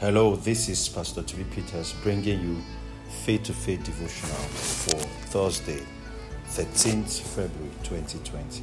Hello, 0.00 0.34
this 0.34 0.70
is 0.70 0.88
Pastor 0.88 1.22
T.V. 1.22 1.44
Peters 1.54 1.92
bringing 2.02 2.40
you 2.40 2.56
Faith 3.22 3.42
to 3.42 3.52
Faith 3.52 3.84
devotional 3.84 4.34
for 4.34 4.96
Thursday, 5.28 5.82
13th 6.48 7.20
February 7.20 7.70
2020. 7.82 8.62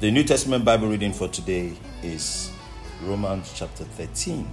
The 0.00 0.10
New 0.10 0.24
Testament 0.24 0.64
Bible 0.64 0.88
reading 0.88 1.12
for 1.12 1.28
today 1.28 1.72
is 2.02 2.50
Romans 3.04 3.52
chapter 3.54 3.84
13. 3.84 4.44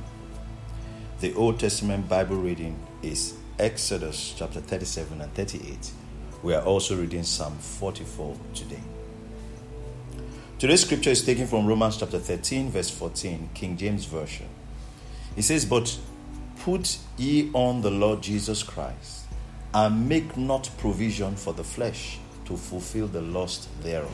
The 1.19 1.33
Old 1.33 1.59
Testament 1.59 2.07
Bible 2.07 2.35
reading 2.35 2.77
is 3.01 3.33
Exodus 3.57 4.35
chapter 4.37 4.61
37 4.61 5.19
and 5.19 5.33
38. 5.33 5.93
We 6.43 6.53
are 6.53 6.61
also 6.61 6.95
reading 6.95 7.23
Psalm 7.23 7.57
44 7.57 8.37
today. 8.53 8.83
Today's 10.59 10.81
scripture 10.85 11.09
is 11.09 11.25
taken 11.25 11.47
from 11.47 11.65
Romans 11.65 11.97
chapter 11.97 12.19
13, 12.19 12.69
verse 12.69 12.91
14, 12.91 13.49
King 13.55 13.77
James 13.77 14.05
Version. 14.05 14.47
It 15.35 15.43
says, 15.43 15.65
But 15.65 15.97
put 16.59 16.97
ye 17.17 17.49
on 17.53 17.81
the 17.81 17.91
Lord 17.91 18.21
Jesus 18.21 18.63
Christ, 18.63 19.25
and 19.73 20.07
make 20.07 20.37
not 20.37 20.69
provision 20.77 21.35
for 21.35 21.53
the 21.53 21.63
flesh 21.63 22.19
to 22.45 22.57
fulfill 22.57 23.07
the 23.07 23.21
lust 23.21 23.69
thereof. 23.83 24.11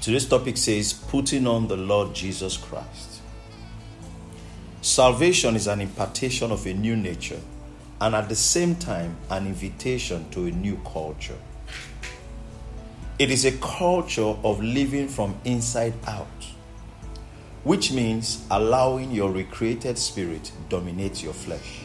Today's 0.00 0.26
topic 0.26 0.56
says, 0.56 0.92
Putting 0.92 1.46
on 1.46 1.68
the 1.68 1.76
Lord 1.76 2.14
Jesus 2.14 2.56
Christ. 2.56 3.20
Salvation 4.80 5.54
is 5.54 5.68
an 5.68 5.80
impartation 5.80 6.50
of 6.50 6.66
a 6.66 6.74
new 6.74 6.96
nature 6.96 7.40
and 8.00 8.16
at 8.16 8.28
the 8.28 8.34
same 8.34 8.74
time 8.74 9.16
an 9.30 9.46
invitation 9.46 10.28
to 10.30 10.46
a 10.46 10.50
new 10.50 10.76
culture. 10.84 11.38
It 13.16 13.30
is 13.30 13.44
a 13.44 13.52
culture 13.58 14.34
of 14.42 14.60
living 14.60 15.06
from 15.06 15.38
inside 15.44 15.94
out, 16.08 16.26
which 17.64 17.92
means 17.92 18.44
allowing 18.50 19.10
your 19.10 19.30
recreated 19.30 19.96
spirit 19.96 20.50
dominate 20.68 21.22
your 21.22 21.32
flesh. 21.32 21.80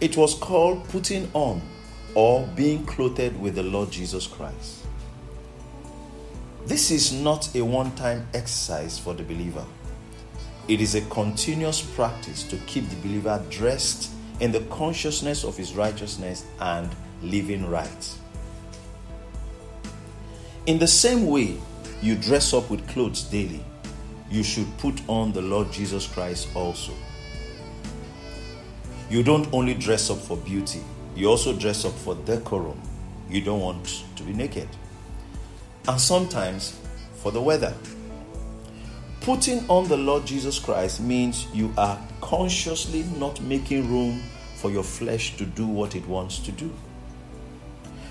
It 0.00 0.16
was 0.16 0.34
called 0.34 0.88
putting 0.88 1.30
on 1.34 1.60
or 2.14 2.46
being 2.54 2.84
clothed 2.86 3.38
with 3.40 3.54
the 3.54 3.62
Lord 3.62 3.90
Jesus 3.90 4.26
Christ. 4.26 4.86
This 6.66 6.90
is 6.90 7.12
not 7.12 7.54
a 7.54 7.62
one 7.62 7.94
time 7.94 8.26
exercise 8.32 8.98
for 8.98 9.12
the 9.12 9.22
believer. 9.22 9.64
It 10.66 10.80
is 10.80 10.94
a 10.94 11.02
continuous 11.02 11.82
practice 11.82 12.42
to 12.44 12.56
keep 12.66 12.88
the 12.88 12.96
believer 12.96 13.42
dressed 13.50 14.10
in 14.40 14.50
the 14.50 14.60
consciousness 14.60 15.44
of 15.44 15.56
his 15.56 15.74
righteousness 15.74 16.44
and 16.60 16.88
living 17.22 17.68
right. 17.68 18.18
In 20.66 20.78
the 20.78 20.86
same 20.86 21.26
way 21.26 21.58
you 22.04 22.14
dress 22.14 22.52
up 22.52 22.68
with 22.68 22.86
clothes 22.86 23.22
daily, 23.22 23.64
you 24.30 24.42
should 24.42 24.66
put 24.76 25.00
on 25.08 25.32
the 25.32 25.40
Lord 25.40 25.72
Jesus 25.72 26.06
Christ 26.06 26.48
also. 26.54 26.92
You 29.08 29.22
don't 29.22 29.48
only 29.54 29.72
dress 29.72 30.10
up 30.10 30.18
for 30.18 30.36
beauty, 30.36 30.82
you 31.16 31.28
also 31.28 31.56
dress 31.56 31.86
up 31.86 31.94
for 31.94 32.14
decorum. 32.14 32.78
You 33.30 33.40
don't 33.40 33.60
want 33.60 34.04
to 34.16 34.22
be 34.22 34.34
naked. 34.34 34.68
And 35.88 35.98
sometimes 35.98 36.78
for 37.22 37.32
the 37.32 37.40
weather. 37.40 37.72
Putting 39.22 39.66
on 39.70 39.88
the 39.88 39.96
Lord 39.96 40.26
Jesus 40.26 40.58
Christ 40.58 41.00
means 41.00 41.46
you 41.54 41.72
are 41.78 41.98
consciously 42.20 43.04
not 43.18 43.40
making 43.40 43.90
room 43.90 44.22
for 44.56 44.70
your 44.70 44.82
flesh 44.82 45.38
to 45.38 45.46
do 45.46 45.66
what 45.66 45.96
it 45.96 46.06
wants 46.06 46.38
to 46.40 46.52
do. 46.52 46.70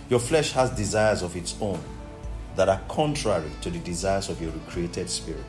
Your 0.09 0.19
flesh 0.19 0.51
has 0.53 0.71
desires 0.71 1.21
of 1.21 1.35
its 1.35 1.55
own 1.61 1.79
that 2.55 2.69
are 2.69 2.81
contrary 2.87 3.49
to 3.61 3.69
the 3.69 3.79
desires 3.79 4.29
of 4.29 4.41
your 4.41 4.51
recreated 4.51 5.09
spirit. 5.09 5.45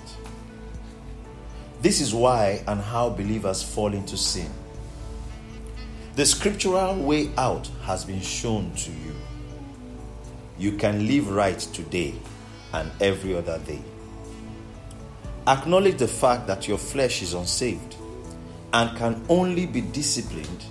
This 1.83 2.01
is 2.01 2.15
why 2.15 2.65
and 2.67 2.81
how 2.81 3.11
believers 3.11 3.63
fall 3.63 3.93
into 3.93 4.17
sin. 4.17 4.51
The 6.17 6.25
scriptural 6.25 6.97
way 6.97 7.31
out 7.37 7.69
has 7.83 8.05
been 8.05 8.21
shown 8.21 8.73
to 8.77 8.91
you. 8.91 9.15
You 10.57 10.77
can 10.77 11.07
live 11.07 11.31
right 11.31 11.59
today 11.59 12.15
and 12.73 12.91
every 13.01 13.35
other 13.35 13.59
day. 13.59 13.83
Acknowledge 15.47 15.99
the 15.99 16.09
fact 16.09 16.47
that 16.47 16.67
your 16.67 16.79
flesh 16.79 17.21
is 17.21 17.35
unsaved 17.35 17.97
and 18.73 18.97
can 18.97 19.23
only 19.29 19.67
be 19.67 19.81
disciplined 19.81 20.65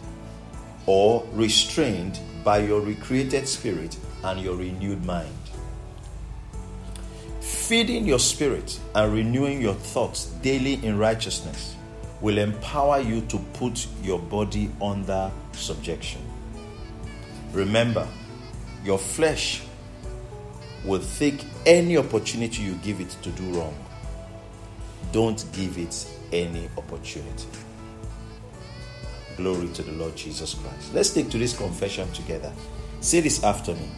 or 0.85 1.27
restrained 1.31 2.19
by 2.43 2.57
your 2.57 2.81
recreated 2.81 3.47
spirit 3.47 3.97
and 4.23 4.41
your 4.41 4.55
renewed 4.55 5.05
mind. 5.05 5.42
Feeding 7.68 8.06
your 8.06 8.19
spirit 8.19 8.78
and 8.94 9.13
renewing 9.13 9.62
your 9.62 9.74
thoughts 9.74 10.25
daily 10.41 10.84
in 10.85 10.97
righteousness 10.97 11.78
will 12.19 12.38
empower 12.38 13.00
you 13.00 13.22
to 13.22 13.38
put 13.53 13.88
your 14.01 14.19
body 14.19 14.69
under 14.81 15.31
subjection. 15.53 16.19
Remember, 17.53 18.06
your 18.84 18.97
flesh 18.97 19.63
will 20.84 21.02
take 21.18 21.46
any 21.66 21.96
opportunity 21.96 22.63
you 22.63 22.73
give 22.84 23.00
it 23.00 23.12
to 23.22 23.29
do 23.29 23.44
wrong. 23.57 23.73
Don't 25.13 25.46
give 25.53 25.78
it 25.78 26.06
any 26.34 26.69
opportunity. 26.78 27.47
Glory 29.38 29.69
to 29.69 29.84
the 29.84 29.94
Lord 29.94 30.18
Jesus 30.18 30.53
Christ. 30.53 30.94
Let's 30.94 31.13
take 31.13 31.29
to 31.29 31.38
this 31.38 31.56
confession 31.56 32.12
together. 32.12 32.52
Say 33.00 33.22
this 33.22 33.41
after 33.41 33.73
me. 33.73 33.90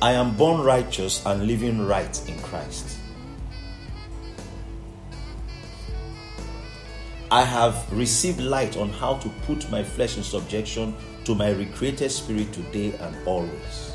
I 0.00 0.12
am 0.12 0.36
born 0.36 0.60
righteous 0.60 1.26
and 1.26 1.48
living 1.48 1.84
right 1.84 2.28
in 2.28 2.38
Christ. 2.38 2.98
I 7.32 7.42
have 7.42 7.84
received 7.92 8.40
light 8.40 8.76
on 8.76 8.90
how 8.90 9.14
to 9.16 9.28
put 9.44 9.68
my 9.72 9.82
flesh 9.82 10.16
in 10.16 10.22
subjection 10.22 10.94
to 11.24 11.34
my 11.34 11.50
recreated 11.50 12.12
spirit 12.12 12.52
today 12.52 12.94
and 13.00 13.16
always. 13.26 13.92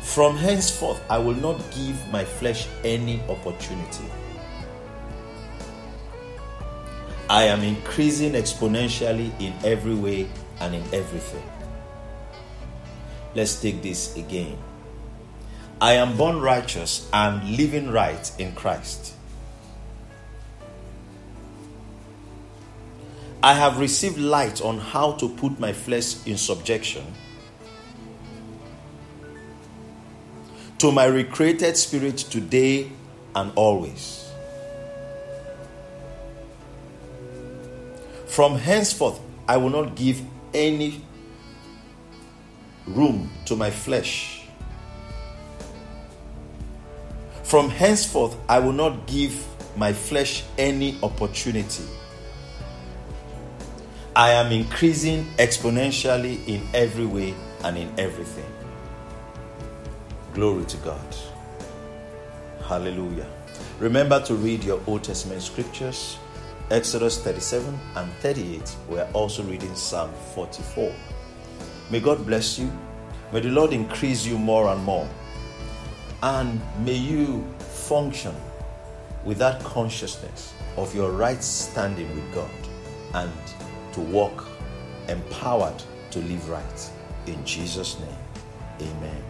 From 0.00 0.38
henceforth, 0.38 1.02
I 1.10 1.18
will 1.18 1.36
not 1.36 1.58
give 1.70 2.10
my 2.10 2.24
flesh 2.24 2.66
any 2.82 3.20
opportunity. 3.28 4.06
I 7.30 7.44
am 7.44 7.62
increasing 7.62 8.32
exponentially 8.32 9.30
in 9.40 9.54
every 9.62 9.94
way 9.94 10.28
and 10.58 10.74
in 10.74 10.82
everything. 10.92 11.48
Let's 13.36 13.62
take 13.62 13.82
this 13.82 14.16
again. 14.16 14.58
I 15.80 15.92
am 15.92 16.16
born 16.16 16.40
righteous 16.40 17.08
and 17.12 17.56
living 17.56 17.92
right 17.92 18.28
in 18.40 18.52
Christ. 18.56 19.14
I 23.44 23.54
have 23.54 23.78
received 23.78 24.18
light 24.18 24.60
on 24.60 24.80
how 24.80 25.12
to 25.12 25.28
put 25.28 25.60
my 25.60 25.72
flesh 25.72 26.26
in 26.26 26.36
subjection 26.36 27.04
to 30.78 30.90
my 30.90 31.04
recreated 31.04 31.76
spirit 31.76 32.18
today 32.18 32.90
and 33.36 33.52
always. 33.54 34.29
From 38.30 38.54
henceforth, 38.54 39.18
I 39.48 39.56
will 39.56 39.70
not 39.70 39.96
give 39.96 40.22
any 40.54 41.04
room 42.86 43.28
to 43.46 43.56
my 43.56 43.72
flesh. 43.72 44.44
From 47.42 47.70
henceforth, 47.70 48.36
I 48.48 48.60
will 48.60 48.72
not 48.72 49.08
give 49.08 49.44
my 49.76 49.92
flesh 49.92 50.44
any 50.58 50.96
opportunity. 51.02 51.82
I 54.14 54.30
am 54.30 54.52
increasing 54.52 55.26
exponentially 55.36 56.46
in 56.46 56.62
every 56.72 57.06
way 57.06 57.34
and 57.64 57.76
in 57.76 57.92
everything. 57.98 58.46
Glory 60.34 60.66
to 60.66 60.76
God. 60.76 61.16
Hallelujah. 62.62 63.26
Remember 63.80 64.22
to 64.22 64.36
read 64.36 64.62
your 64.62 64.80
Old 64.86 65.02
Testament 65.02 65.42
scriptures. 65.42 66.16
Exodus 66.70 67.18
37 67.18 67.76
and 67.96 68.12
38. 68.20 68.76
We're 68.88 69.08
also 69.12 69.42
reading 69.42 69.74
Psalm 69.74 70.12
44. 70.34 70.94
May 71.90 71.98
God 71.98 72.24
bless 72.24 72.60
you. 72.60 72.70
May 73.32 73.40
the 73.40 73.48
Lord 73.48 73.72
increase 73.72 74.24
you 74.24 74.38
more 74.38 74.68
and 74.68 74.80
more. 74.84 75.08
And 76.22 76.60
may 76.84 76.94
you 76.94 77.44
function 77.58 78.34
with 79.24 79.38
that 79.38 79.62
consciousness 79.64 80.54
of 80.76 80.94
your 80.94 81.10
right 81.10 81.42
standing 81.42 82.08
with 82.14 82.34
God 82.34 82.50
and 83.14 83.32
to 83.92 84.00
walk 84.00 84.46
empowered 85.08 85.82
to 86.12 86.20
live 86.20 86.48
right. 86.48 86.90
In 87.26 87.44
Jesus' 87.44 87.98
name, 87.98 88.88
amen. 88.88 89.29